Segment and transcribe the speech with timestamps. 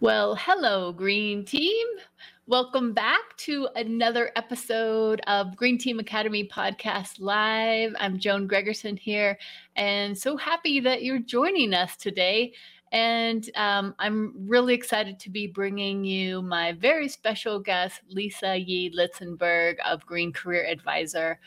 [0.00, 1.86] Well, hello, Green Team.
[2.46, 7.94] Welcome back to another episode of Green Team Academy Podcast Live.
[8.00, 9.38] I'm Joan Gregerson here,
[9.76, 12.52] and so happy that you're joining us today.
[12.90, 18.92] And um, I'm really excited to be bringing you my very special guest, Lisa Yee
[18.94, 21.38] Litzenberg of Green Career Advisor.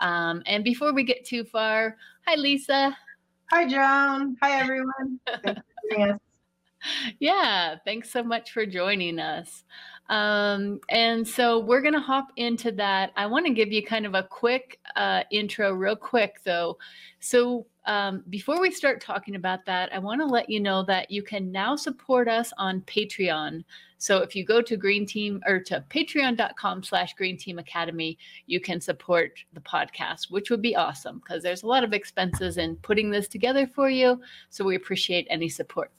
[0.00, 1.96] Um, and before we get too far,
[2.26, 2.96] hi, Lisa.
[3.50, 4.36] Hi, Joan.
[4.42, 5.20] Hi, everyone.
[7.18, 9.64] Yeah, thanks so much for joining us.
[10.10, 13.12] Um, and so we're going to hop into that.
[13.16, 16.78] I want to give you kind of a quick uh, intro, real quick though.
[17.20, 21.10] So um, before we start talking about that, I want to let you know that
[21.10, 23.64] you can now support us on Patreon.
[24.04, 28.60] So if you go to Green Team or to patreon.com slash Green Team Academy, you
[28.60, 32.76] can support the podcast, which would be awesome because there's a lot of expenses in
[32.76, 34.20] putting this together for you.
[34.50, 35.90] So we appreciate any support.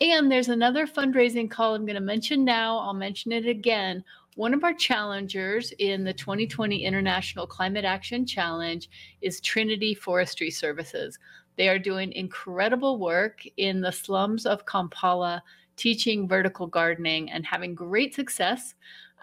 [0.00, 2.78] And there's another fundraising call I'm going to mention now.
[2.78, 4.02] I'll mention it again.
[4.36, 8.88] One of our challengers in the 2020 International Climate Action Challenge
[9.20, 11.18] is Trinity Forestry Services.
[11.56, 15.42] They are doing incredible work in the slums of Kampala,
[15.80, 18.74] teaching vertical gardening and having great success.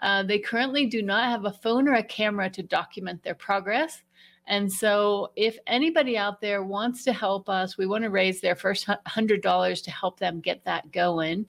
[0.02, 4.02] Uh, they currently do not have a phone or a camera to document their progress.
[4.48, 8.56] And so, if anybody out there wants to help us, we want to raise their
[8.56, 11.46] first $100 to help them get that going.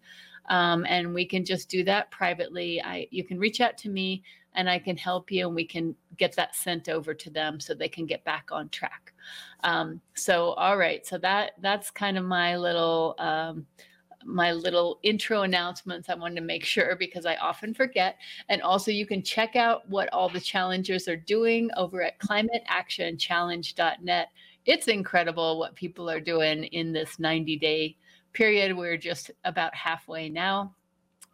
[0.49, 2.81] Um, and we can just do that privately.
[2.83, 4.23] I, you can reach out to me
[4.53, 7.73] and I can help you and we can get that sent over to them so
[7.73, 9.13] they can get back on track.
[9.63, 11.05] Um, so, all right.
[11.05, 13.65] So that, that's kind of my little, um,
[14.25, 18.17] my little intro announcements I wanted to make sure because I often forget.
[18.49, 24.27] And also, you can check out what all the challengers are doing over at climateactionchallenge.net.
[24.65, 27.95] It's incredible what people are doing in this 90 day
[28.33, 28.75] period.
[28.75, 30.75] We're just about halfway now.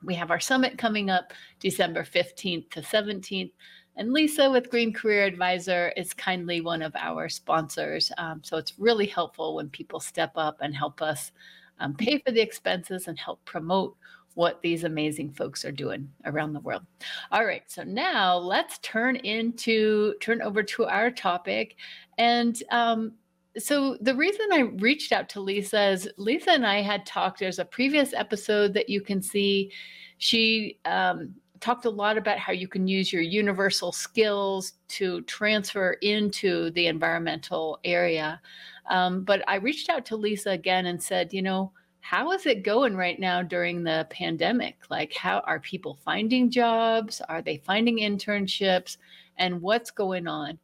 [0.03, 3.51] We have our summit coming up December 15th to 17th.
[3.97, 8.11] And Lisa with Green Career Advisor is kindly one of our sponsors.
[8.17, 11.31] Um, so it's really helpful when people step up and help us
[11.79, 13.95] um, pay for the expenses and help promote
[14.35, 16.83] what these amazing folks are doing around the world.
[17.31, 21.75] All right, so now let's turn into turn over to our topic,
[22.17, 23.13] and um,
[23.57, 27.39] so the reason I reached out to Lisa is Lisa and I had talked.
[27.39, 29.71] There's a previous episode that you can see.
[30.17, 35.93] She um, talked a lot about how you can use your universal skills to transfer
[36.01, 38.41] into the environmental area.
[38.89, 42.63] Um, but I reached out to Lisa again and said, you know, how is it
[42.63, 44.77] going right now during the pandemic?
[44.89, 47.19] Like, how are people finding jobs?
[47.29, 48.97] Are they finding internships?
[49.37, 50.59] And what's going on?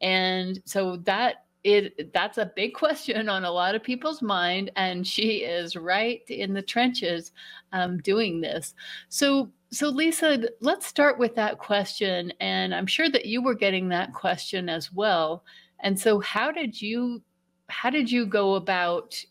[0.00, 5.06] And so that it that's a big question on a lot of people's mind and
[5.06, 7.32] she is right in the trenches
[7.72, 8.74] um, doing this
[9.08, 13.88] so so lisa let's start with that question and i'm sure that you were getting
[13.88, 15.42] that question as well
[15.80, 17.20] and so how did you
[17.68, 19.22] how did you go about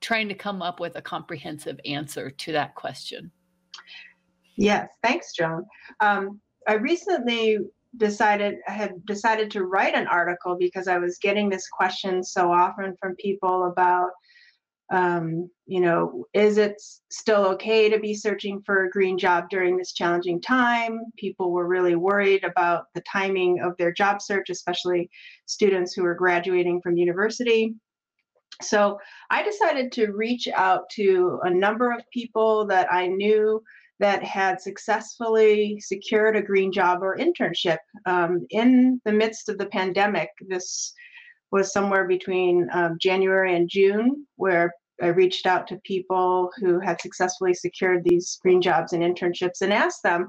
[0.00, 3.30] trying to come up with a comprehensive answer to that question?
[4.56, 5.64] Yes, thanks, Joan.
[6.00, 7.58] Um, I recently
[7.96, 12.52] decided I had decided to write an article because I was getting this question so
[12.52, 14.10] often from people about
[14.90, 19.76] um, you know, is it still okay to be searching for a green job during
[19.76, 21.00] this challenging time?
[21.16, 25.10] People were really worried about the timing of their job search, especially
[25.46, 27.74] students who are graduating from university.
[28.62, 28.98] So
[29.30, 33.62] I decided to reach out to a number of people that I knew
[34.00, 39.66] that had successfully secured a green job or internship um, in the midst of the
[39.66, 40.30] pandemic.
[40.48, 40.94] This
[41.50, 44.72] was somewhere between um, January and June, where
[45.02, 49.72] I reached out to people who had successfully secured these green jobs and internships and
[49.72, 50.28] asked them,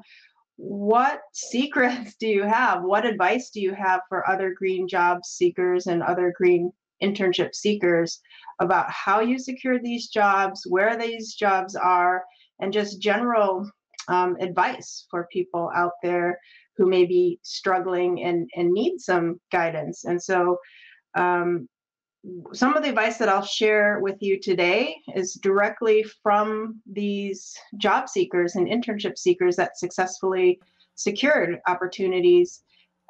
[0.58, 2.84] what secrets do you have?
[2.84, 6.72] What advice do you have for other green job seekers and other green
[7.02, 8.20] internship seekers
[8.60, 12.24] about how you secure these jobs, where these jobs are,
[12.60, 13.70] and just general
[14.10, 16.38] um, advice for people out there
[16.76, 20.04] who may be struggling and, and need some guidance.
[20.04, 20.58] And so,
[21.16, 21.68] um,
[22.52, 28.10] some of the advice that I'll share with you today is directly from these job
[28.10, 30.60] seekers and internship seekers that successfully
[30.96, 32.62] secured opportunities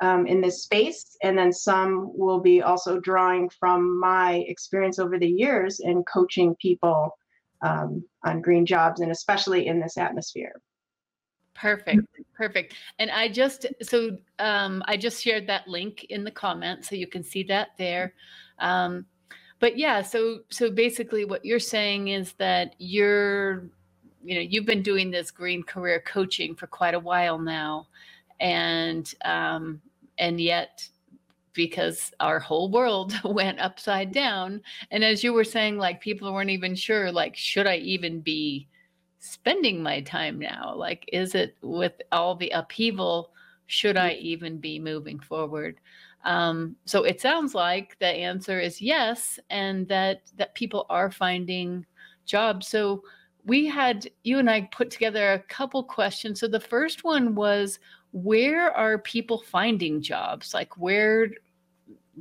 [0.01, 1.17] um, in this space.
[1.23, 6.55] And then some will be also drawing from my experience over the years in coaching
[6.61, 7.17] people
[7.61, 10.53] um, on green jobs and especially in this atmosphere.
[11.59, 12.01] Perfect.
[12.35, 12.75] Perfect.
[12.99, 17.07] And I just, so um, I just shared that link in the comments so you
[17.07, 18.13] can see that there.
[18.59, 19.05] Um,
[19.59, 23.69] but yeah, so, so basically what you're saying is that you're
[24.23, 27.87] you know, you've been doing this green career coaching for quite a while now,
[28.39, 29.81] and um,
[30.17, 30.87] and yet
[31.53, 34.61] because our whole world went upside down
[34.91, 38.67] and as you were saying like people weren't even sure like should i even be
[39.19, 40.73] spending my time now?
[40.75, 43.31] Like is it with all the upheaval
[43.67, 45.79] should i even be moving forward?
[46.25, 51.85] Um, so it sounds like the answer is yes and that that people are finding
[52.25, 52.67] jobs.
[52.67, 53.03] So
[53.45, 56.39] we had you and i put together a couple questions.
[56.39, 57.79] So the first one was
[58.11, 60.53] where are people finding jobs?
[60.53, 61.29] Like where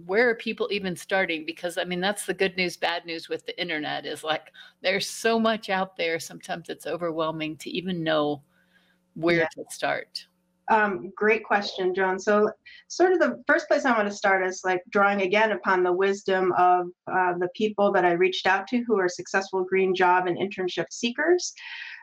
[0.07, 1.45] where are people even starting?
[1.45, 4.53] Because i mean that's the good news bad news with the internet is like
[4.83, 8.43] there's so much out there sometimes it's overwhelming to even know
[9.15, 9.49] where yeah.
[9.55, 10.27] to start.
[10.71, 12.51] Um, great question joan so
[12.89, 15.93] sort of the first place i want to start is like drawing again upon the
[15.93, 20.27] wisdom of uh, the people that i reached out to who are successful green job
[20.27, 21.55] and internship seekers.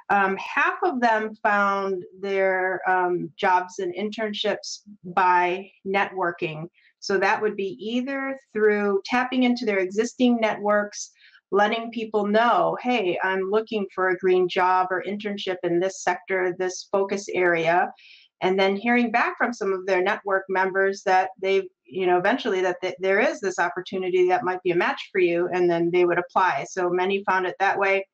[0.10, 6.70] Um, half of them found their um, jobs and internships by networking
[7.06, 11.12] so that would be either through tapping into their existing networks,
[11.52, 16.56] letting people know, hey, I'm looking for a green job or internship in this sector,
[16.58, 17.92] this focus area,
[18.42, 22.62] and then hearing back from some of their network members that they've, you know, eventually
[22.62, 25.92] that th- there is this opportunity that might be a match for you, and then
[25.92, 26.66] they would apply.
[26.68, 28.08] So many found it that way.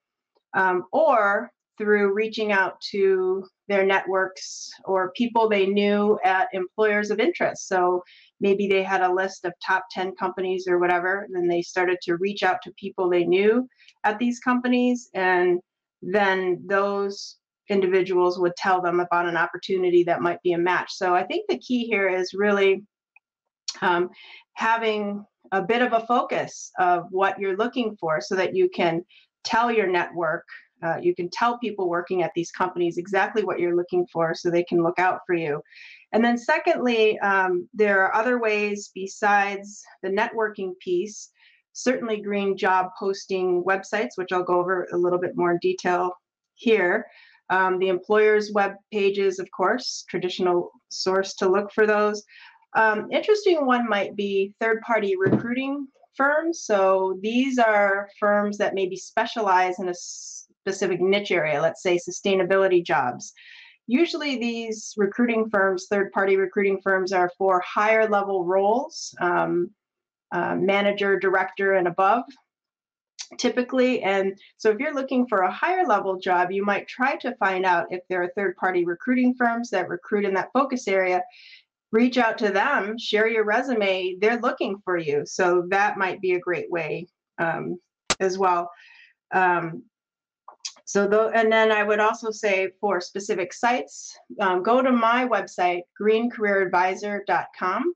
[0.54, 7.22] Um, or through reaching out to their networks or people they knew at employers of
[7.22, 7.70] interest.
[7.70, 8.04] So
[8.42, 11.98] maybe they had a list of top 10 companies or whatever and then they started
[12.02, 13.66] to reach out to people they knew
[14.04, 15.60] at these companies and
[16.02, 17.38] then those
[17.70, 21.46] individuals would tell them about an opportunity that might be a match so i think
[21.48, 22.84] the key here is really
[23.82, 24.10] um,
[24.56, 25.24] having
[25.54, 29.06] a bit of a focus of what you're looking for so that you can
[29.44, 30.44] tell your network
[30.84, 34.50] uh, you can tell people working at these companies exactly what you're looking for so
[34.50, 35.62] they can look out for you
[36.12, 41.30] and then secondly, um, there are other ways besides the networking piece,
[41.74, 46.12] certainly green job posting websites, which I'll go over a little bit more in detail
[46.56, 47.08] here.
[47.50, 52.24] Um, the employer's web pages, of course, traditional source to look for those.
[52.76, 56.64] Um, interesting one might be third-party recruiting firms.
[56.64, 59.94] So these are firms that maybe specialize in a
[60.62, 63.34] specific niche area, let's say sustainability jobs.
[63.88, 69.72] Usually, these recruiting firms, third party recruiting firms, are for higher level roles, um,
[70.32, 72.24] uh, manager, director, and above,
[73.38, 74.02] typically.
[74.04, 77.66] And so, if you're looking for a higher level job, you might try to find
[77.66, 81.24] out if there are third party recruiting firms that recruit in that focus area.
[81.92, 84.16] Reach out to them, share your resume.
[84.22, 85.26] They're looking for you.
[85.26, 87.08] So, that might be a great way
[87.40, 87.80] um,
[88.20, 88.72] as well.
[89.34, 89.84] Um,
[90.92, 95.26] so, though, and then I would also say for specific sites, um, go to my
[95.26, 97.94] website, greencareeradvisor.com.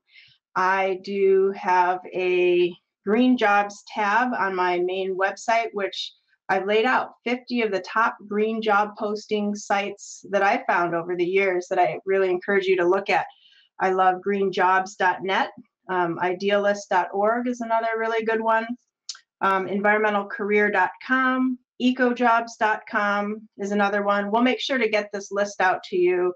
[0.54, 6.10] I do have a green jobs tab on my main website, which
[6.48, 11.16] I've laid out 50 of the top green job posting sites that I found over
[11.16, 13.26] the years that I really encourage you to look at.
[13.78, 15.50] I love greenjobs.net.
[15.90, 18.66] Um, idealist.org is another really good one.
[19.42, 24.30] Um, environmentalcareer.com, ecojobs.com is another one.
[24.30, 26.32] We'll make sure to get this list out to you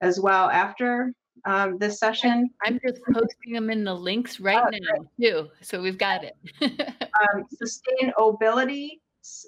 [0.00, 1.12] as well after
[1.44, 2.50] um, this session.
[2.64, 5.30] I'm just posting them in the links right oh, now great.
[5.30, 6.36] too, so we've got it.
[6.62, 9.00] um, sustainability,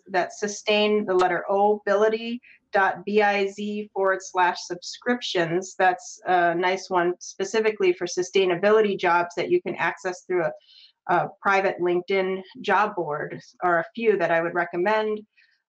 [0.08, 2.40] that's sustain the letter O ability
[2.72, 3.58] dot biz
[3.92, 5.74] forward slash subscriptions.
[5.78, 10.52] That's a nice one specifically for sustainability jobs that you can access through a
[11.42, 15.20] private LinkedIn job board are a few that I would recommend.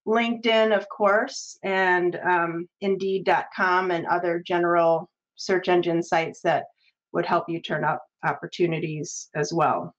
[0.07, 6.65] LinkedIn, of course, and um, Indeed.com and other general search engine sites that
[7.13, 9.93] would help you turn up opportunities as well.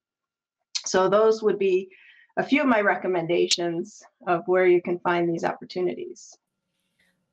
[0.84, 1.88] So those would be
[2.36, 6.36] a few of my recommendations of where you can find these opportunities.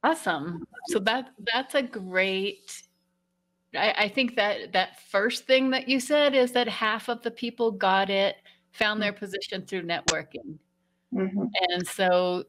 [0.04, 0.66] Awesome.
[0.88, 2.84] So that that's a great
[3.76, 7.32] I, I think that that first thing that you said is that half of the
[7.32, 8.38] people got it,
[8.72, 10.58] found their position through networking.
[11.14, 11.46] Mm-hmm.
[11.70, 12.46] And so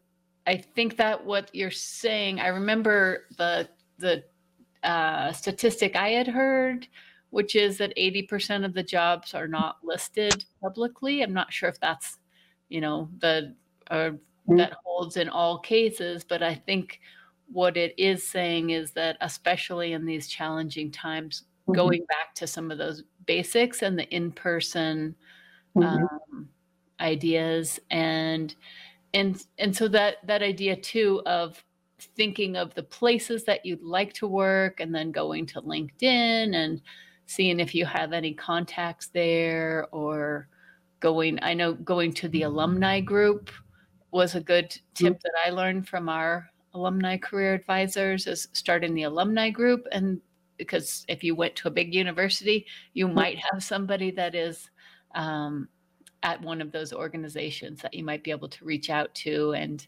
[0.46, 4.24] I think that what you're saying, I remember the the
[4.82, 6.88] uh, statistic I had heard,
[7.30, 11.22] which is that 80% of the jobs are not listed publicly.
[11.22, 12.18] I'm not sure if that's,
[12.70, 13.54] you know, the
[13.90, 14.56] uh, mm-hmm.
[14.56, 17.00] that holds in all cases, but I think
[17.52, 21.72] what it is saying is that, especially in these challenging times, mm-hmm.
[21.72, 25.14] going back to some of those basics and the in person
[25.76, 26.04] mm-hmm.
[26.04, 26.48] um,
[27.00, 28.54] ideas and
[29.14, 31.62] and and so that that idea too of
[32.16, 36.80] thinking of the places that you'd like to work and then going to LinkedIn and
[37.26, 40.48] seeing if you have any contacts there or
[41.00, 43.50] going I know going to the alumni group
[44.10, 45.18] was a good tip mm-hmm.
[45.22, 49.86] that I learned from our alumni career advisors is starting the alumni group.
[49.92, 50.20] And
[50.60, 54.70] because if you went to a big university you might have somebody that is
[55.14, 55.68] um,
[56.22, 59.86] at one of those organizations that you might be able to reach out to and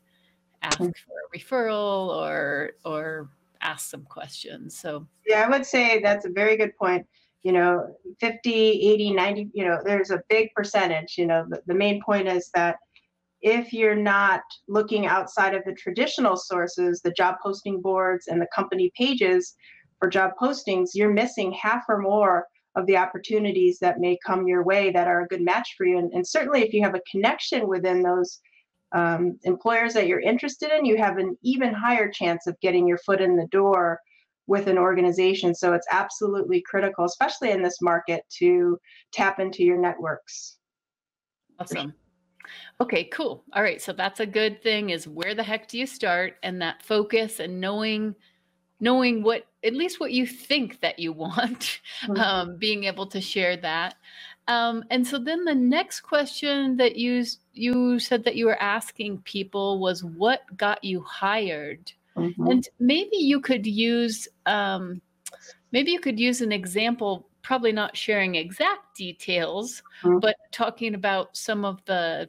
[0.62, 0.86] ask mm-hmm.
[0.86, 3.28] for a referral or or
[3.60, 4.76] ask some questions.
[4.78, 7.06] So yeah i would say that's a very good point.
[7.42, 11.74] You know 50 80 90 you know there's a big percentage you know the, the
[11.74, 12.76] main point is that
[13.42, 18.48] if you're not looking outside of the traditional sources the job posting boards and the
[18.54, 19.54] company pages
[19.98, 24.64] for job postings you're missing half or more of the opportunities that may come your
[24.64, 27.02] way that are a good match for you and, and certainly if you have a
[27.10, 28.40] connection within those
[28.92, 32.98] um, employers that you're interested in, you have an even higher chance of getting your
[32.98, 33.98] foot in the door
[34.46, 35.54] with an organization.
[35.54, 38.78] So it's absolutely critical, especially in this market, to
[39.12, 40.58] tap into your networks.
[41.58, 41.94] Awesome.
[42.80, 43.44] Okay, cool.
[43.52, 46.60] All right, so that's a good thing is where the heck do you start and
[46.62, 48.14] that focus and knowing
[48.82, 52.16] knowing what at least what you think that you want, mm-hmm.
[52.16, 53.94] um, being able to share that.
[54.48, 59.18] Um, and so then the next question that you you said that you were asking
[59.18, 62.48] people was what got you hired, mm-hmm.
[62.48, 65.00] and maybe you could use um,
[65.70, 67.28] maybe you could use an example.
[67.42, 70.18] Probably not sharing exact details, mm-hmm.
[70.18, 72.28] but talking about some of the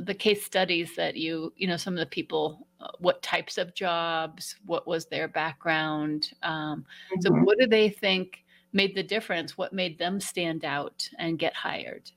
[0.00, 3.74] the case studies that you you know some of the people uh, what types of
[3.74, 7.20] jobs what was their background um, mm-hmm.
[7.22, 9.56] so what do they think made the difference?
[9.56, 12.10] What made them stand out and get hired?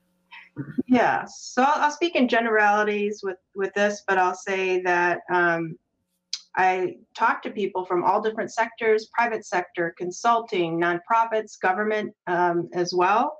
[0.86, 5.78] Yeah, so I'll, I'll speak in generalities with with this, but I'll say that um,
[6.56, 12.92] I talk to people from all different sectors: private sector, consulting, nonprofits, government um, as
[12.94, 13.36] well.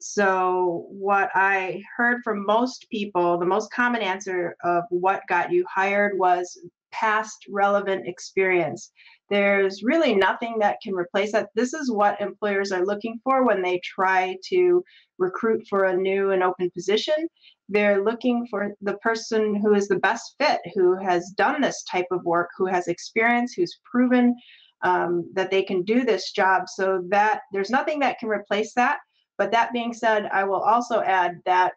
[0.00, 5.64] So, what I heard from most people, the most common answer of what got you
[5.68, 6.58] hired was
[6.92, 8.92] past relevant experience
[9.30, 11.50] there's really nothing that can replace that.
[11.54, 14.82] This is what employers are looking for when they try to
[15.18, 17.28] recruit for a new and open position.
[17.68, 22.06] They're looking for the person who is the best fit, who has done this type
[22.10, 24.34] of work, who has experience, who's proven
[24.82, 26.68] um, that they can do this job.
[26.68, 28.98] So that there's nothing that can replace that.
[29.36, 31.74] But that being said, I will also add that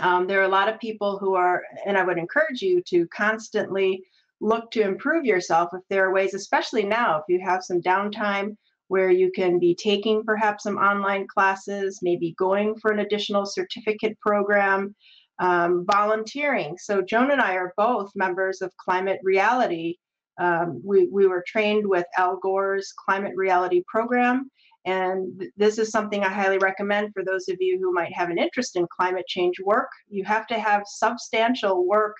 [0.00, 3.06] um, there are a lot of people who are, and I would encourage you to
[3.08, 4.02] constantly
[4.40, 8.56] look to improve yourself if there are ways, especially now, if you have some downtime
[8.88, 14.18] where you can be taking perhaps some online classes, maybe going for an additional certificate
[14.20, 14.94] program,
[15.38, 16.76] um, volunteering.
[16.78, 19.96] So, Joan and I are both members of Climate Reality.
[20.40, 24.50] Um, we, we were trained with Al Gore's Climate Reality program.
[24.84, 28.38] And this is something I highly recommend for those of you who might have an
[28.38, 29.90] interest in climate change work.
[30.08, 32.16] You have to have substantial work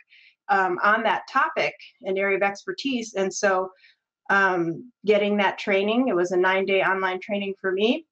[0.48, 3.14] um, on that topic, an area of expertise.
[3.14, 3.70] And so
[4.28, 8.06] um, getting that training, it was a nine day online training for me.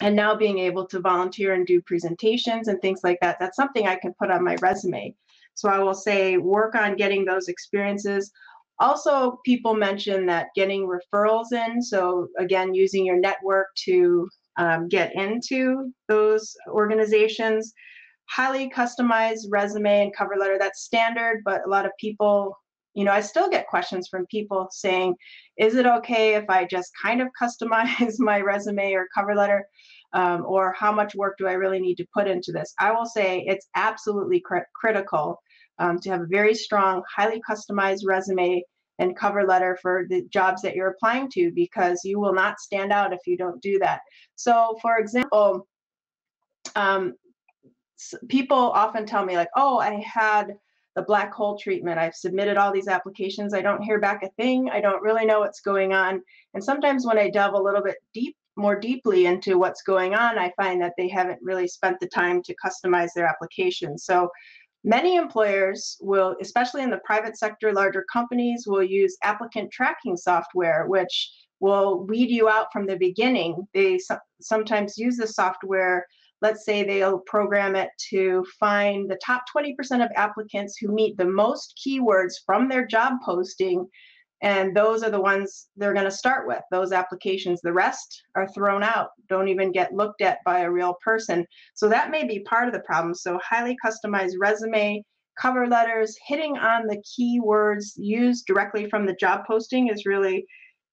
[0.00, 3.86] And now being able to volunteer and do presentations and things like that, that's something
[3.86, 5.14] I can put on my resume.
[5.54, 8.32] So I will say work on getting those experiences.
[8.80, 11.80] Also, people mention that getting referrals in.
[11.80, 17.72] So, again, using your network to um, get into those organizations
[18.32, 20.56] highly customized resume and cover letter.
[20.58, 22.56] That's standard, but a lot of people,
[22.94, 25.14] you know, I still get questions from people saying,
[25.56, 29.66] is it okay if I just kind of customize my resume or cover letter?
[30.14, 32.74] Um, or how much work do I really need to put into this?
[32.78, 35.40] I will say it's absolutely cr- critical
[35.78, 38.62] um, to have a very strong, highly customized resume
[38.98, 42.92] and cover letter for the jobs that you're applying to because you will not stand
[42.92, 44.00] out if you don't do that.
[44.36, 45.66] So, for example,
[46.76, 47.14] um,
[48.28, 50.54] people often tell me like, oh, I had
[50.94, 51.98] the black hole treatment.
[51.98, 53.54] I've submitted all these applications.
[53.54, 54.68] I don't hear back a thing.
[54.70, 56.22] I don't really know what's going on.
[56.54, 60.38] And sometimes when I delve a little bit deep, more deeply into what's going on,
[60.38, 63.96] I find that they haven't really spent the time to customize their application.
[63.96, 64.28] So
[64.84, 70.86] many employers will, especially in the private sector, larger companies will use applicant tracking software,
[70.86, 73.66] which will weed you out from the beginning.
[73.72, 76.06] They so- sometimes use the software
[76.42, 81.24] let's say they'll program it to find the top 20% of applicants who meet the
[81.24, 83.86] most keywords from their job posting.
[84.42, 86.60] And those are the ones they're going to start with.
[86.72, 89.10] Those applications the rest are thrown out.
[89.28, 91.46] Don't even get looked at by a real person.
[91.74, 93.14] So that may be part of the problem.
[93.14, 95.04] So highly customized resume
[95.40, 100.44] cover letters, hitting on the keywords used directly from the job posting is really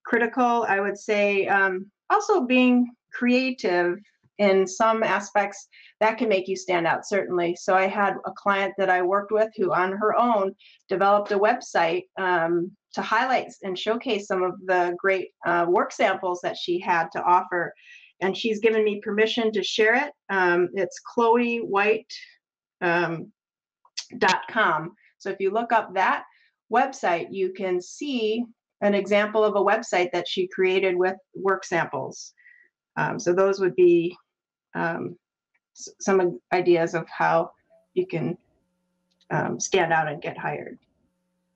[0.05, 0.65] critical.
[0.69, 1.47] I would say.
[1.47, 3.97] Um, also being creative
[4.39, 5.67] in some aspects
[5.99, 9.31] that can make you stand out certainly so i had a client that i worked
[9.31, 10.53] with who on her own
[10.87, 16.39] developed a website um, to highlight and showcase some of the great uh, work samples
[16.41, 17.73] that she had to offer
[18.21, 22.11] and she's given me permission to share it um, it's chloe white
[22.81, 23.31] um,
[24.49, 24.93] com.
[25.17, 26.23] So if you look up that
[26.71, 28.45] website, you can see
[28.81, 32.33] an example of a website that she created with work samples.
[32.95, 34.15] Um, so those would be
[34.75, 35.17] um,
[35.73, 37.51] some ideas of how
[37.93, 38.37] you can
[39.31, 40.77] um, stand out and get hired.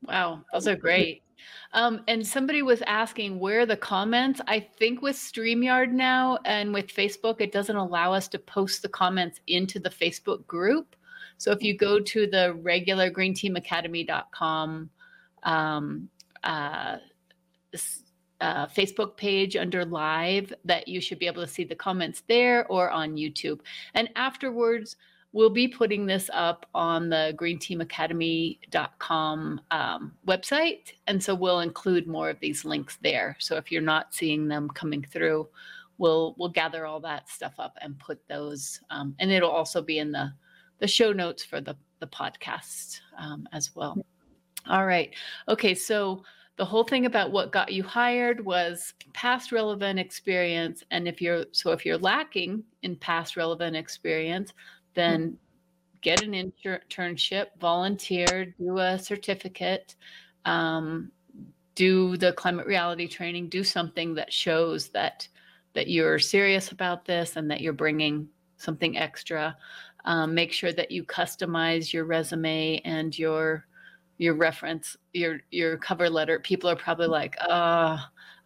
[0.04, 1.22] Wow, those are great.
[1.74, 4.40] Um, and somebody was asking where the comments.
[4.48, 8.90] I think with StreamYard now and with Facebook, it doesn't allow us to post the
[8.90, 10.96] comments into the Facebook group.
[11.38, 14.90] So if you go to the regular greenteamacademy.com
[15.44, 16.10] um,
[16.44, 16.98] uh,
[18.42, 22.68] uh, Facebook page under live, that you should be able to see the comments there
[22.68, 23.60] or on YouTube.
[23.94, 24.96] And afterwards,
[25.32, 30.94] we'll be putting this up on the greenteamacademy.com um, website.
[31.08, 33.36] And so we'll include more of these links there.
[33.40, 35.48] So if you're not seeing them coming through,
[35.98, 40.00] we'll we'll gather all that stuff up and put those um, and it'll also be
[40.00, 40.34] in the
[40.80, 43.96] the show notes for the, the podcast um, as well.
[44.68, 45.14] All right.
[45.48, 45.76] Okay.
[45.76, 46.24] So
[46.56, 50.84] the whole thing about what got you hired was past relevant experience.
[50.92, 54.54] And if you're, so if you're lacking in past relevant experience,
[54.94, 55.38] then
[56.02, 59.96] get an internship, volunteer, do a certificate,
[60.46, 61.12] um,
[61.76, 65.28] do the climate reality training, do something that shows that
[65.74, 69.58] that you're serious about this and that you're bringing something extra.
[70.06, 73.66] Um, make sure that you customize your resume and your
[74.24, 77.98] your reference your your cover letter people are probably like oh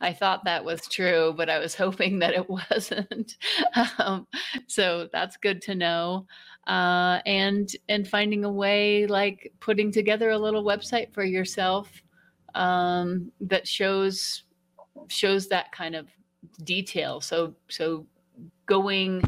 [0.01, 3.37] i thought that was true but i was hoping that it wasn't.
[3.99, 4.27] Um,
[4.67, 6.25] so that's good to know.
[6.65, 11.89] Uh, and and finding a way like putting together a little website for yourself
[12.55, 14.43] um, that shows
[15.09, 16.07] shows that kind of
[16.63, 17.21] detail.
[17.21, 18.05] So so
[18.65, 19.21] going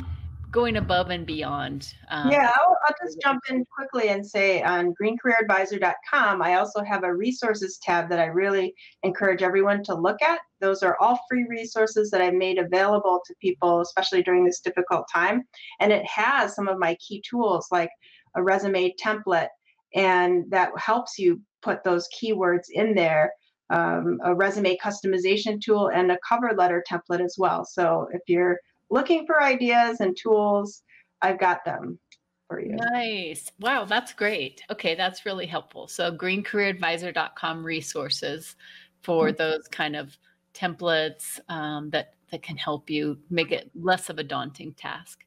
[0.52, 1.94] going above and beyond.
[2.10, 7.04] Um, yeah, I'll, I'll, just jump in quickly and say on greencareeradvisor.com, I also have
[7.04, 10.40] a resources tab that I really encourage everyone to look at.
[10.60, 15.06] Those are all free resources that I made available to people, especially during this difficult
[15.14, 15.44] time.
[15.80, 17.92] And it has some of my key tools like
[18.36, 19.50] a resume template,
[19.94, 23.32] and that helps you put those keywords in there.
[23.72, 27.64] Um, a resume customization tool and a cover letter template as well.
[27.66, 28.58] So if you're
[28.90, 30.84] looking for ideas and tools,
[31.22, 32.00] I've got them
[32.48, 32.76] for you.
[32.94, 33.52] Nice.
[33.60, 34.62] Wow, that's great.
[34.72, 35.88] Okay, that's really helpful.
[35.88, 38.56] So greencareeradvisor.com resources
[39.02, 39.38] for mm-hmm.
[39.38, 40.18] those kind of
[40.54, 45.26] templates um, that that can help you make it less of a daunting task.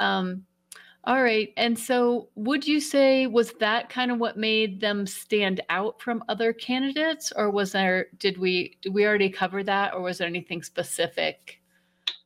[0.00, 0.44] Um,
[1.04, 1.52] all right.
[1.56, 6.22] And so would you say was that kind of what made them stand out from
[6.28, 10.28] other candidates or was there did we did we already cover that or was there
[10.28, 11.60] anything specific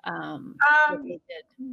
[0.07, 0.55] um,
[0.89, 1.19] um,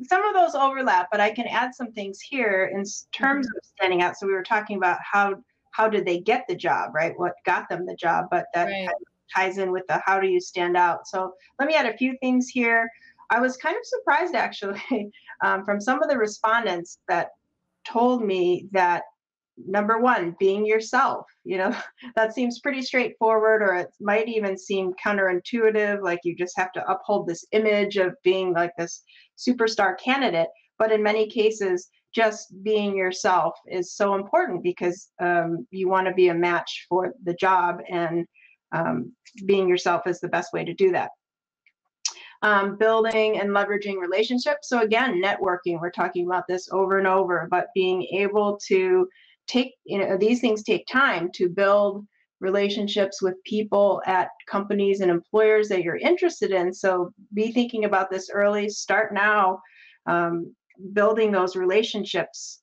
[0.03, 3.57] some of those overlap, but I can add some things here in terms mm-hmm.
[3.57, 4.17] of standing out.
[4.17, 5.35] So we were talking about how
[5.71, 7.17] how did they get the job, right?
[7.17, 8.85] What got them the job, but that right.
[8.85, 11.07] kind of ties in with the how do you stand out.
[11.07, 12.89] So let me add a few things here.
[13.29, 15.11] I was kind of surprised actually
[15.43, 17.31] um, from some of the respondents that
[17.85, 19.03] told me that
[19.67, 21.75] number one being yourself you know
[22.15, 26.85] that seems pretty straightforward or it might even seem counterintuitive like you just have to
[26.89, 29.03] uphold this image of being like this
[29.37, 30.49] superstar candidate.
[30.77, 36.13] But in many cases just being yourself is so important because um, you want to
[36.13, 38.27] be a match for the job and
[38.71, 39.11] um,
[39.45, 41.09] being yourself is the best way to do that.
[42.43, 44.67] Um, building and leveraging relationships.
[44.67, 49.07] So again networking we're talking about this over and over but being able to
[49.47, 52.05] take you know these things take time to build
[52.43, 56.73] relationships with people at companies and employers that you're interested in.
[56.73, 59.61] So be thinking about this early start now
[60.05, 60.53] um,
[60.91, 62.61] building those relationships.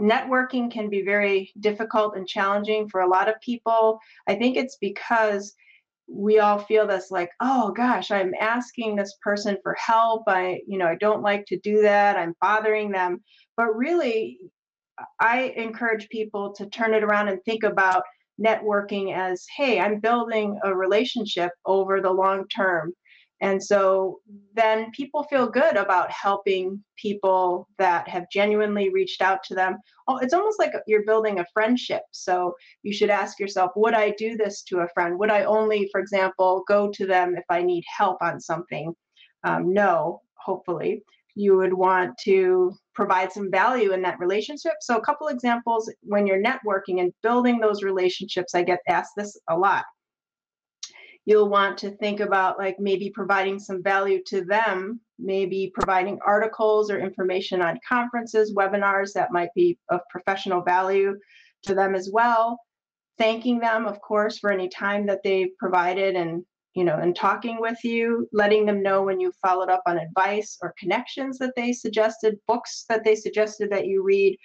[0.00, 4.00] Networking can be very difficult and challenging for a lot of people.
[4.26, 5.54] I think it's because
[6.08, 10.24] we all feel this like oh gosh i'm asking this person for help.
[10.26, 12.16] I you know i don't like to do that.
[12.16, 13.22] I'm bothering them.
[13.56, 14.38] But really
[15.20, 18.02] I encourage people to turn it around and think about
[18.40, 22.92] networking as hey, I'm building a relationship over the long term.
[23.40, 24.20] And so
[24.54, 29.78] then people feel good about helping people that have genuinely reached out to them.
[30.06, 32.02] Oh, it's almost like you're building a friendship.
[32.12, 35.18] So you should ask yourself, would I do this to a friend?
[35.18, 38.94] Would I only, for example, go to them if I need help on something?
[39.42, 41.02] Um, no, hopefully.
[41.34, 44.74] You would want to provide some value in that relationship.
[44.80, 49.40] So, a couple examples when you're networking and building those relationships, I get asked this
[49.48, 49.84] a lot
[51.24, 56.90] you'll want to think about like maybe providing some value to them, maybe providing articles
[56.90, 61.16] or information on conferences, webinars that might be of professional value
[61.62, 62.58] to them as well.
[63.18, 67.60] Thanking them, of course, for any time that they've provided and you know, and talking
[67.60, 71.72] with you, letting them know when you followed up on advice or connections that they
[71.72, 74.38] suggested, books that they suggested that you read,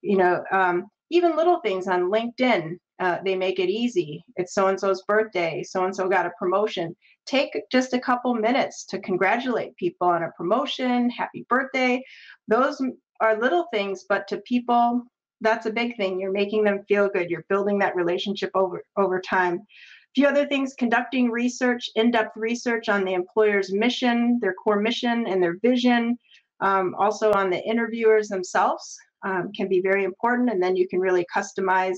[0.00, 4.24] you know, um, even little things on LinkedIn uh, they make it easy.
[4.36, 5.64] It's so and so's birthday.
[5.64, 6.94] So and so got a promotion.
[7.26, 12.00] Take just a couple minutes to congratulate people on a promotion, happy birthday.
[12.46, 12.80] Those
[13.20, 15.02] are little things, but to people,
[15.40, 16.20] that's a big thing.
[16.20, 17.28] You're making them feel good.
[17.28, 19.66] You're building that relationship over over time.
[20.14, 25.42] Few other things: conducting research, in-depth research on the employer's mission, their core mission, and
[25.42, 26.18] their vision.
[26.60, 31.00] Um, also on the interviewers themselves um, can be very important, and then you can
[31.00, 31.96] really customize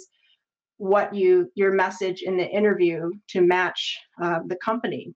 [0.79, 5.15] what you your message in the interview to match uh, the company.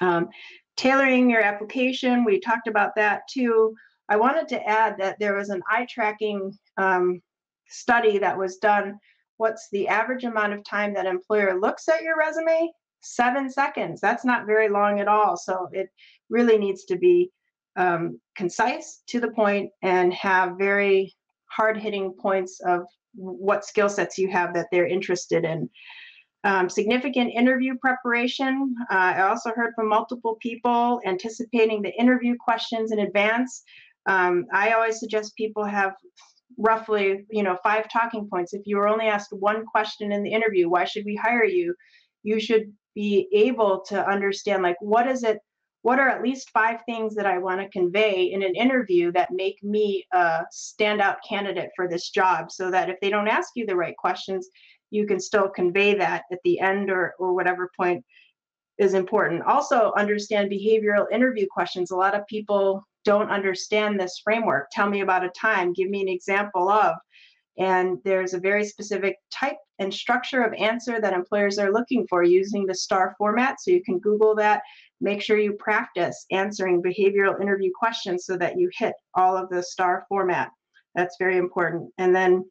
[0.00, 0.28] Um,
[0.76, 3.74] tailoring your application, we talked about that too.
[4.08, 7.22] I wanted to add that there was an eye tracking um,
[7.68, 8.98] study that was done.
[9.36, 12.70] What's the average amount of time that employer looks at your resume?
[13.02, 14.00] Seven seconds.
[14.00, 15.36] That's not very long at all.
[15.36, 15.88] So it
[16.30, 17.30] really needs to be
[17.76, 21.14] um, concise, to the point, and have very
[21.50, 22.82] hard hitting points of
[23.14, 25.68] what skill sets you have that they're interested in.
[26.44, 28.74] Um, significant interview preparation.
[28.90, 33.62] Uh, I also heard from multiple people anticipating the interview questions in advance.
[34.06, 35.94] Um, I always suggest people have
[36.58, 38.54] roughly, you know, five talking points.
[38.54, 41.74] If you were only asked one question in the interview, why should we hire you?
[42.22, 45.40] You should be able to understand, like, what is it
[45.84, 49.32] what are at least five things that I want to convey in an interview that
[49.32, 53.66] make me a standout candidate for this job so that if they don't ask you
[53.66, 54.48] the right questions,
[54.90, 58.02] you can still convey that at the end or, or whatever point
[58.78, 59.42] is important.
[59.42, 61.90] Also, understand behavioral interview questions.
[61.90, 64.68] A lot of people don't understand this framework.
[64.70, 66.94] Tell me about a time, give me an example of.
[67.56, 72.24] And there's a very specific type and structure of answer that employers are looking for
[72.24, 73.60] using the STAR format.
[73.60, 74.62] So you can Google that
[75.04, 79.62] Make sure you practice answering behavioral interview questions so that you hit all of the
[79.62, 80.50] STAR format.
[80.94, 81.92] That's very important.
[81.98, 82.48] And then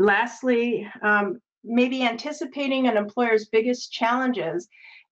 [0.00, 4.66] lastly, um, maybe anticipating an employer's biggest challenges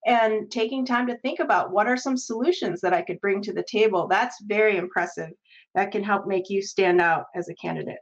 [0.07, 3.53] and taking time to think about what are some solutions that I could bring to
[3.53, 4.07] the table.
[4.07, 5.31] That's very impressive.
[5.75, 7.99] That can help make you stand out as a candidate.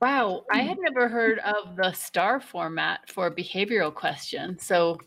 [0.00, 4.58] Wow, I had never heard of the STAR format for behavioral question.
[4.58, 4.98] So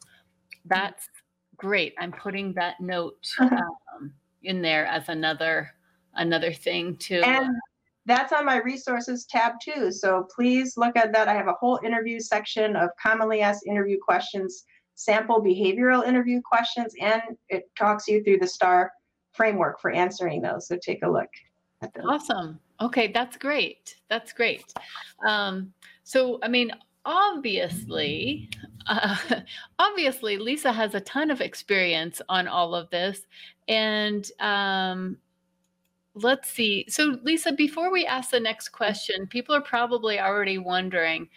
[0.66, 1.10] that's
[1.58, 1.94] great.
[2.00, 5.72] I'm putting that note um, in there as another
[6.16, 7.22] another thing to.
[7.22, 7.56] And
[8.06, 9.92] that's on my resources tab too.
[9.92, 11.28] So please look at that.
[11.28, 16.94] I have a whole interview section of commonly asked interview questions, sample behavioral interview questions,
[17.00, 18.92] and it talks you through the STAR
[19.34, 20.68] framework for answering those.
[20.68, 21.30] So take a look.
[22.04, 22.60] Awesome.
[22.82, 23.96] Okay, that's great.
[24.10, 24.74] That's great.
[25.26, 26.72] Um, so, I mean,
[27.06, 28.50] obviously,
[28.88, 29.16] uh,
[29.80, 33.26] obviously, Lisa has a ton of experience on all of this,
[33.68, 35.18] and um,
[36.16, 36.86] let's see.
[36.90, 41.30] So, Lisa, before we ask the next question, people are probably already wondering.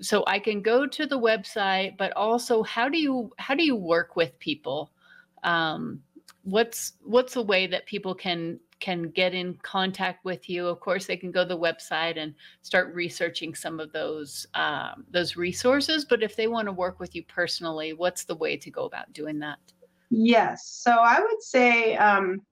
[0.00, 3.76] So, I can go to the website, but also, how do you how do you
[3.76, 4.92] work with people?
[5.42, 6.02] Um,
[6.42, 10.66] what's what's a way that people can can get in contact with you.
[10.66, 15.04] Of course, they can go to the website and start researching some of those um,
[15.10, 16.04] those resources.
[16.04, 19.12] But if they want to work with you personally, what's the way to go about
[19.12, 19.58] doing that?
[20.10, 20.66] Yes.
[20.66, 22.42] So I would say um,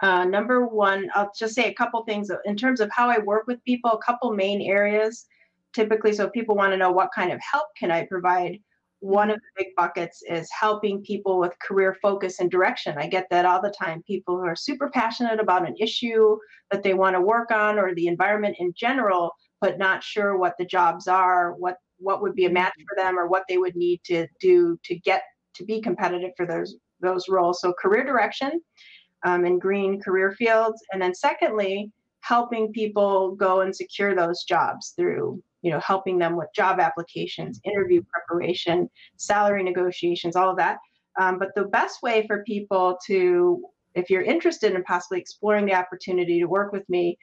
[0.00, 3.46] uh, number one, I'll just say a couple things in terms of how I work
[3.46, 3.90] with people.
[3.90, 5.26] A couple main areas
[5.74, 6.12] typically.
[6.12, 8.58] So people want to know what kind of help can I provide
[9.00, 12.96] one of the big buckets is helping people with career focus and direction.
[12.98, 14.02] I get that all the time.
[14.02, 16.36] People who are super passionate about an issue
[16.70, 20.54] that they want to work on or the environment in general, but not sure what
[20.58, 23.74] the jobs are, what what would be a match for them or what they would
[23.74, 25.22] need to do to get
[25.54, 27.60] to be competitive for those those roles.
[27.60, 28.60] So career direction
[29.24, 30.82] um, in green career fields.
[30.92, 36.36] And then secondly, helping people go and secure those jobs through you know, helping them
[36.36, 40.78] with job applications, interview preparation, salary negotiations, all of that.
[41.20, 45.74] Um, but the best way for people to, if you're interested in possibly exploring the
[45.74, 47.18] opportunity to work with me,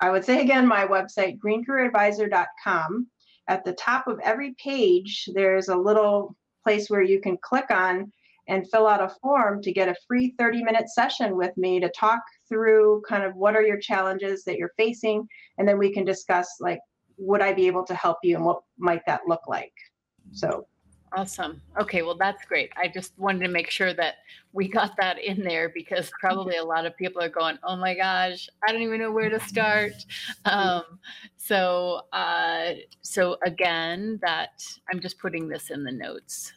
[0.00, 3.06] I would say again, my website, greencareeradvisor.com.
[3.48, 8.12] At the top of every page, there's a little place where you can click on
[8.48, 11.88] and fill out a form to get a free 30 minute session with me to
[11.90, 15.26] talk through kind of what are your challenges that you're facing.
[15.58, 16.80] And then we can discuss like,
[17.18, 19.72] would I be able to help you and what might that look like?
[20.32, 20.66] So
[21.14, 21.60] Awesome.
[21.78, 22.72] Okay, well, that's great.
[22.74, 24.16] I just wanted to make sure that
[24.54, 27.94] we got that in there because probably a lot of people are going, "Oh my
[27.94, 29.92] gosh, I don't even know where to start."
[30.46, 30.98] Um,
[31.36, 36.54] so, uh, so again, that I'm just putting this in the notes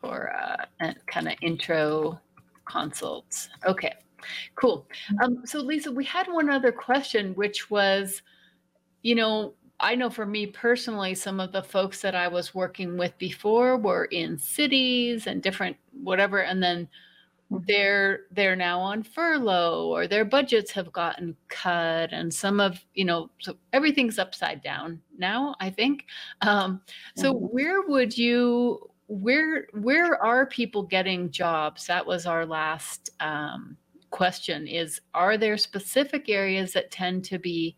[0.00, 2.20] for uh, kind of intro
[2.64, 3.48] consults.
[3.66, 3.94] Okay,
[4.54, 4.86] cool.
[5.22, 8.22] Um, so, Lisa, we had one other question, which was,
[9.02, 12.96] you know, I know for me personally, some of the folks that I was working
[12.96, 16.88] with before were in cities and different whatever, and then
[17.50, 23.04] they're they're now on furlough or their budgets have gotten cut and some of you
[23.04, 26.04] know so everything's upside down now i think
[26.42, 26.80] um,
[27.16, 27.46] so mm-hmm.
[27.46, 33.76] where would you where where are people getting jobs that was our last um,
[34.10, 37.76] question is are there specific areas that tend to be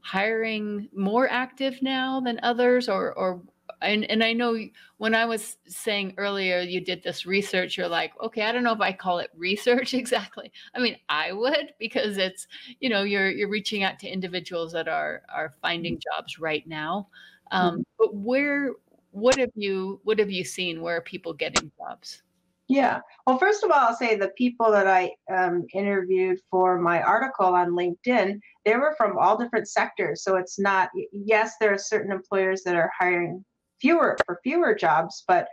[0.00, 3.42] hiring more active now than others or or
[3.80, 4.56] and, and I know
[4.98, 8.72] when I was saying earlier you did this research, you're like, okay, I don't know
[8.72, 10.52] if I call it research exactly.
[10.74, 12.46] I mean, I would because it's,
[12.80, 16.16] you know, you're you're reaching out to individuals that are are finding mm-hmm.
[16.16, 17.08] jobs right now.
[17.50, 17.82] Um, mm-hmm.
[17.98, 18.72] But where
[19.12, 20.82] what have you what have you seen?
[20.82, 22.22] Where are people getting jobs?
[22.68, 23.00] Yeah.
[23.26, 27.46] Well, first of all, I'll say the people that I um, interviewed for my article
[27.46, 30.24] on LinkedIn, they were from all different sectors.
[30.24, 33.44] So it's not, yes, there are certain employers that are hiring
[33.80, 35.48] fewer for fewer jobs, but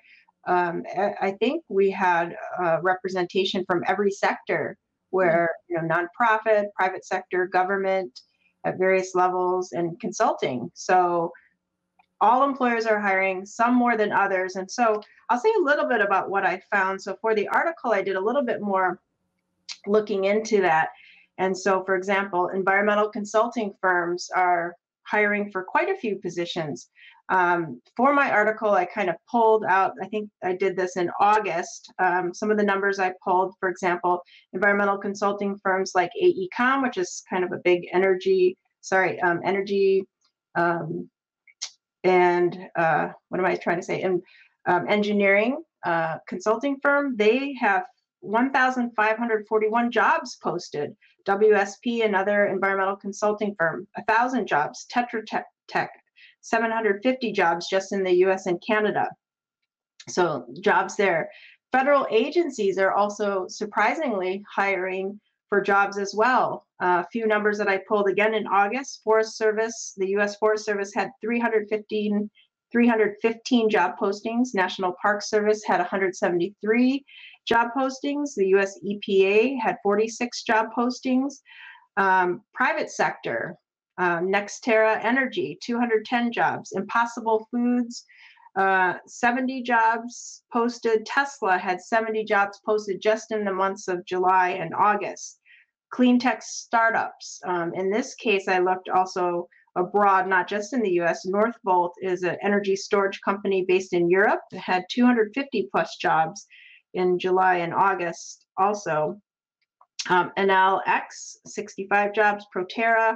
[0.48, 2.36] um, I think we had
[2.82, 4.78] representation from every sector
[5.10, 8.18] where, you know, nonprofit, private sector, government
[8.66, 10.72] at various levels, and consulting.
[10.74, 11.34] So
[12.22, 14.56] all employers are hiring, some more than others.
[14.56, 17.02] And so I'll say a little bit about what I found.
[17.02, 19.00] So for the article, I did a little bit more
[19.88, 20.90] looking into that.
[21.38, 26.90] And so, for example, environmental consulting firms are hiring for quite a few positions.
[27.30, 31.12] Um, for my article, I kind of pulled out, I think I did this in
[31.20, 34.22] August, um, some of the numbers I pulled, for example,
[34.54, 40.04] environmental consulting firms like AECOM, which is kind of a big energy, sorry, um, energy
[40.56, 41.10] um,
[42.04, 44.02] and uh, what am I trying to say?
[44.02, 44.22] And
[44.68, 47.84] um, engineering uh, consulting firm, they have
[48.22, 50.96] 1,541 jobs posted.
[51.28, 54.86] WSP, another environmental consulting firm, 1,000 jobs.
[54.92, 55.24] Tetra
[55.68, 55.92] Tech,
[56.42, 59.10] 750 jobs just in the US and Canada.
[60.08, 61.30] So, jobs there.
[61.72, 66.66] Federal agencies are also surprisingly hiring for jobs as well.
[66.82, 70.64] A uh, few numbers that I pulled again in August Forest Service, the US Forest
[70.64, 72.30] Service had 315,
[72.72, 74.50] 315 job postings.
[74.54, 77.06] National Park Service had 173
[77.48, 78.36] job postings.
[78.36, 81.40] The US EPA had 46 job postings.
[81.98, 83.56] Um, private sector,
[83.98, 86.72] um, NextEra Energy, 210 jobs.
[86.74, 88.06] Impossible Foods,
[88.56, 91.06] uh, 70 jobs posted.
[91.06, 95.39] Tesla had 70 jobs posted just in the months of July and August
[95.92, 97.40] clean tech startups.
[97.46, 101.26] Um, in this case, I looked also abroad, not just in the US.
[101.26, 106.46] Northvolt is an energy storage company based in Europe that had 250 plus jobs
[106.94, 109.20] in July and August also.
[110.10, 113.16] Um, Enel X, 65 jobs, Proterra,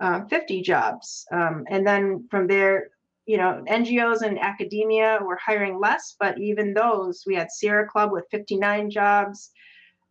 [0.00, 1.26] uh, 50 jobs.
[1.32, 2.90] Um, and then from there,
[3.26, 8.10] you know, NGOs and academia were hiring less, but even those, we had Sierra Club
[8.12, 9.50] with 59 jobs,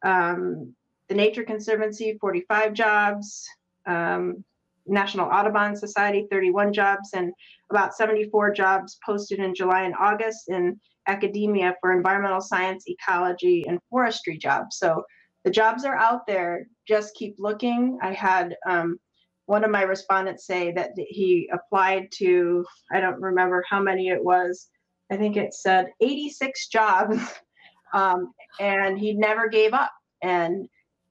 [0.06, 0.74] um,
[1.10, 3.48] the Nature Conservancy, 45 jobs,
[3.88, 4.44] um,
[4.86, 7.34] National Audubon Society, 31 jobs, and
[7.70, 13.80] about 74 jobs posted in July and August in academia for environmental science, ecology, and
[13.90, 14.78] forestry jobs.
[14.78, 15.04] So
[15.44, 16.68] the jobs are out there.
[16.88, 17.98] Just keep looking.
[18.02, 19.00] I had um,
[19.46, 24.24] one of my respondents say that he applied to, I don't remember how many it
[24.24, 24.68] was.
[25.12, 27.18] I think it said 86 jobs,
[27.94, 29.92] um, and he never gave up.
[30.22, 30.68] And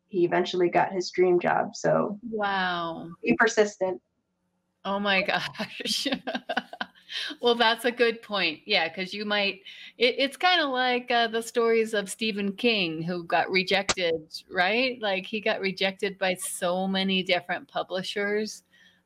[0.08, 1.76] he eventually got his dream job.
[1.76, 4.00] So wow, be persistent.
[4.84, 6.08] Oh my gosh.
[7.40, 8.60] well, that's a good point.
[8.64, 9.60] Yeah, because you might.
[9.98, 14.14] It, it's kind of like uh, the stories of Stephen King, who got rejected,
[14.50, 15.00] right?
[15.00, 18.62] Like he got rejected by so many different publishers.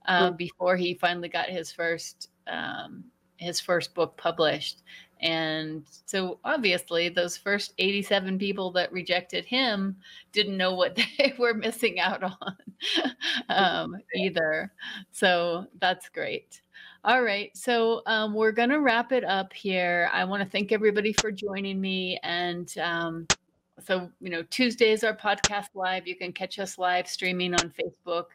[0.07, 0.37] uh, mm-hmm.
[0.37, 3.05] before he finally got his first um,
[3.37, 4.83] his first book published.
[5.23, 9.97] And so obviously, those first 87 people that rejected him
[10.33, 12.57] didn't know what they were missing out on
[13.49, 14.73] um, either.
[15.13, 16.61] So that's great.
[17.05, 17.51] All right.
[17.57, 20.09] So um, we're going to wrap it up here.
[20.13, 22.19] I want to thank everybody for joining me.
[22.23, 23.27] And um,
[23.81, 26.07] so, you know, Tuesday is our podcast live.
[26.07, 28.27] You can catch us live streaming on Facebook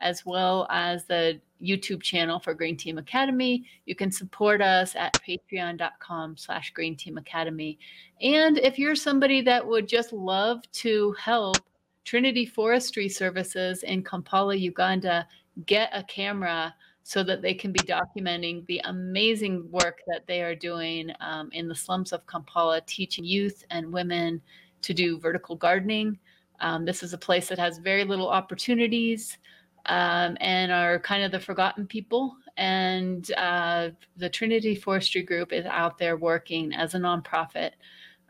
[0.00, 3.64] as well as the YouTube channel for Green Team Academy.
[3.86, 7.78] You can support us at patreon.com slash Green Team Academy.
[8.20, 11.58] And if you're somebody that would just love to help
[12.04, 15.26] Trinity Forestry Services in Kampala, Uganda,
[15.66, 20.54] get a camera so that they can be documenting the amazing work that they are
[20.54, 24.40] doing um, in the slums of Kampala, teaching youth and women
[24.82, 26.18] to do vertical gardening.
[26.60, 29.38] Um, this is a place that has very little opportunities
[29.86, 32.36] um, and are kind of the forgotten people.
[32.56, 37.72] And uh, the Trinity Forestry Group is out there working as a nonprofit,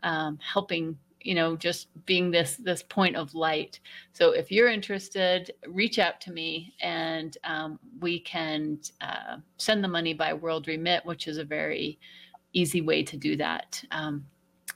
[0.03, 3.79] um, helping you know just being this this point of light
[4.13, 9.87] so if you're interested reach out to me and um, we can uh, send the
[9.87, 11.99] money by WorldRemit which is a very
[12.53, 14.23] easy way to do that um,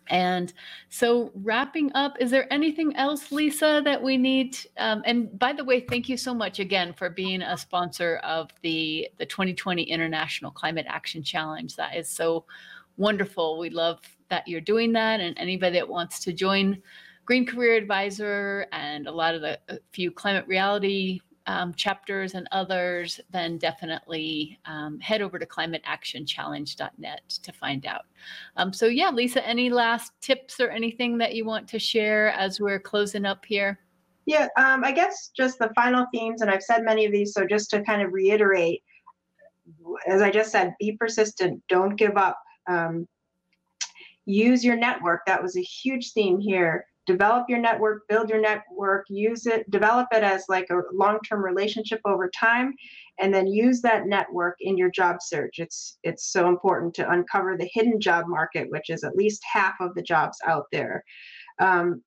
[0.09, 0.51] and
[0.89, 4.57] so, wrapping up, is there anything else, Lisa, that we need?
[4.77, 8.49] Um, and by the way, thank you so much again for being a sponsor of
[8.61, 11.75] the the 2020 International Climate Action Challenge.
[11.75, 12.45] That is so
[12.97, 13.59] wonderful.
[13.59, 16.81] We love that you're doing that, and anybody that wants to join
[17.25, 19.59] Green Career Advisor and a lot of the
[19.91, 27.51] few climate reality um, chapters and others, then definitely um, head over to climateactionchallenge.net to
[27.51, 28.05] find out.
[28.55, 32.61] Um, so, yeah, Lisa, any last tips or anything that you want to share as
[32.61, 33.79] we're closing up here?
[34.27, 37.47] Yeah, um, I guess just the final themes, and I've said many of these, so
[37.47, 38.83] just to kind of reiterate,
[40.07, 42.39] as I just said, be persistent, don't give up.
[42.67, 43.07] Um,
[44.25, 45.21] use your network.
[45.25, 50.07] That was a huge theme here develop your network, build your network, use it, develop
[50.11, 52.75] it as like a long-term relationship over time,
[53.19, 55.57] and then use that network in your job search.
[55.57, 59.73] It's it's so important to uncover the hidden job market, which is at least half
[59.79, 61.03] of the jobs out there.
[61.57, 62.03] Um,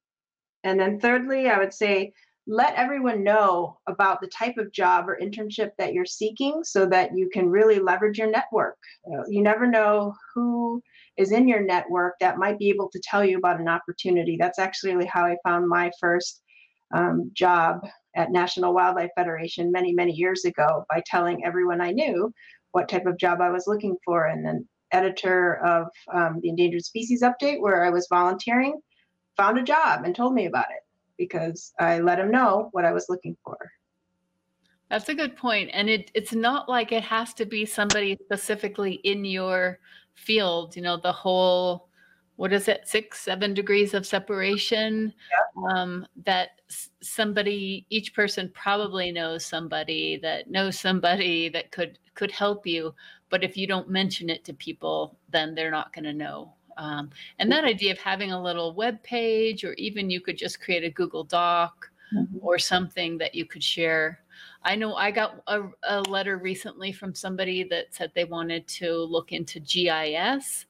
[0.62, 2.12] and then thirdly, I would say
[2.46, 7.10] let everyone know about the type of job or internship that you're seeking so that
[7.16, 8.78] you can really leverage your network.
[9.28, 10.80] You never know who
[11.16, 14.37] is in your network that might be able to tell you about an opportunity.
[14.38, 16.42] That's actually really how I found my first
[16.94, 22.33] um, job at National Wildlife Federation many, many years ago by telling everyone I knew
[22.72, 24.27] what type of job I was looking for.
[24.27, 28.81] And then editor of um, the Endangered Species Update, where I was volunteering,
[29.37, 30.83] found a job and told me about it
[31.16, 33.57] because I let him know what I was looking for.
[34.90, 35.70] That's a good point.
[35.72, 39.79] And it, it's not like it has to be somebody specifically in your
[40.14, 41.88] field, you know, the whole,
[42.37, 45.12] what is it, six, seven degrees of separation.
[45.31, 45.72] Yeah.
[45.72, 46.61] Um, that
[47.01, 52.94] somebody, each person probably knows somebody that knows somebody that could could help you.
[53.31, 56.55] But if you don't mention it to people, then they're not going to know.
[56.77, 60.61] Um, and that idea of having a little web page, or even you could just
[60.61, 62.38] create a Google Doc mm-hmm.
[62.40, 64.20] or something that you could share
[64.64, 68.92] I know I got a, a letter recently from somebody that said they wanted to
[68.92, 70.66] look into GIS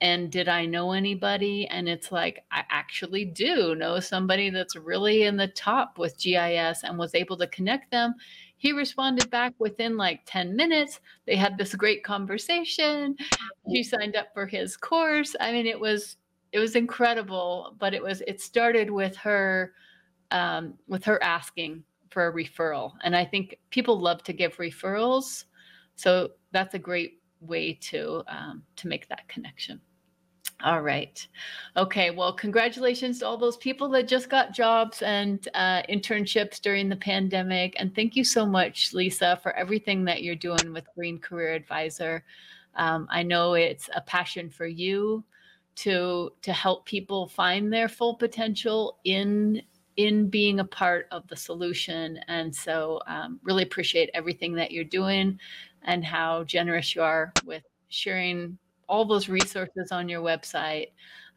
[0.00, 1.66] and did I know anybody?
[1.68, 6.82] And it's like, I actually do know somebody that's really in the top with GIS
[6.82, 8.14] and was able to connect them.
[8.56, 11.00] He responded back within like 10 minutes.
[11.26, 13.16] They had this great conversation.
[13.72, 15.34] She signed up for his course.
[15.40, 16.18] I mean, it was
[16.52, 19.72] it was incredible, but it was it started with her
[20.30, 21.82] um, with her asking
[22.14, 22.92] for a referral.
[23.02, 25.44] And I think people love to give referrals.
[25.96, 29.80] So that's a great way to um, to make that connection.
[30.62, 31.26] All right.
[31.76, 32.10] Okay.
[32.10, 36.96] Well, congratulations to all those people that just got jobs and uh, internships during the
[36.96, 37.74] pandemic.
[37.78, 42.24] And thank you so much, Lisa, for everything that you're doing with Green Career Advisor.
[42.76, 45.24] Um, I know it's a passion for you
[45.76, 49.60] to to help people find their full potential in
[49.96, 52.18] in being a part of the solution.
[52.28, 55.38] And so, um, really appreciate everything that you're doing
[55.82, 60.88] and how generous you are with sharing all those resources on your website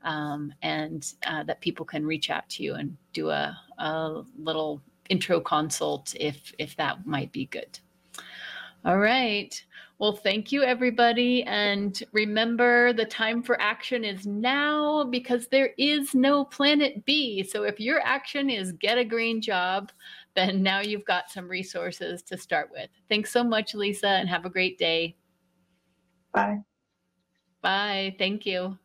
[0.03, 4.82] um, and uh, that people can reach out to you and do a, a little
[5.10, 7.80] intro consult if if that might be good.
[8.86, 9.62] All right.
[10.00, 11.43] Well, thank you, everybody.
[11.43, 17.41] And remember, the time for action is now because there is no planet B.
[17.43, 19.91] So if your action is get a green job,
[20.36, 22.89] then now you've got some resources to start with.
[23.10, 25.16] Thanks so much, Lisa, and have a great day.
[26.32, 26.60] Bye.
[27.64, 28.16] Bye.
[28.20, 28.78] Thank you.